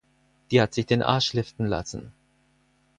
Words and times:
Die 0.49 0.59
hat 0.59 0.73
sich 0.73 0.87
den 0.87 1.03
Arsch 1.03 1.33
liften 1.33 1.67
lassen. 1.67 2.11